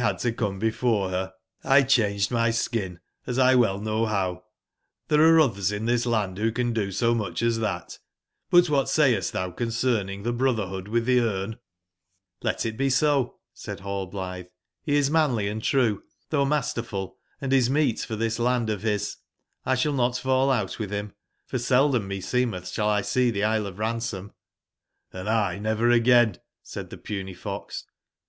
had 0.00 0.16
to 0.20 0.30
come 0.30 0.60
before 0.60 1.10
her,! 1.10 1.34
171 1.62 2.50
cbangfcdmyskin^asXwcU 2.52 3.82
know 3.82 4.06
bow; 4.06 4.44
there 5.08 5.20
arc 5.20 5.40
others 5.50 5.72
in 5.72 5.86
this 5.86 6.06
land 6.06 6.38
who 6.38 6.52
can 6.52 6.72
do 6.72 6.88
eo 6.90 7.14
much 7.14 7.42
as 7.42 7.58
that. 7.58 7.98
But 8.48 8.70
what 8.70 8.86
6ayc9t 8.86 9.32
thou 9.32 9.50
concerning 9.50 10.22
the 10.22 10.32
brotherhood 10.32 10.86
with 10.86 11.04
the 11.04 11.16
eme?"j^''Let 11.18 12.64
it 12.64 12.76
be 12.76 12.86
eo/'said 12.86 13.80
RaUblitbe/'beis 13.80 15.10
man 15.10 15.34
ly 15.34 15.42
and 15.46 15.60
true, 15.64 16.04
tboughma9terful,&i9nieetfortbi8 16.30 18.38
land 18.38 18.70
of 18.70 18.82
bis. 18.82 19.16
Xeball 19.66 19.96
not 19.96 20.16
fall 20.16 20.52
out 20.52 20.78
with 20.78 20.92
him; 20.92 21.12
for 21.44 21.58
seldom 21.58 22.06
me 22.06 22.20
seemeth 22.20 22.68
shall 22.68 22.86
1 22.86 23.02
see 23.02 23.32
the 23.32 23.42
Isle 23.42 23.66
of 23.66 23.80
Ransom 23.80 24.32
"j^'' 25.12 25.20
Hnd 25.24 25.54
1 25.54 25.54
n 25.56 25.66
ever 25.66 25.90
again 25.90 26.36
/'said 26.64 26.90
the 26.90 26.98
puny 26.98 27.34
fox 27.34 27.82
J? 27.82 27.90